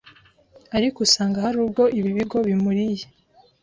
[0.77, 3.05] ariko usanga hari ubwo ibi bigo bimuriye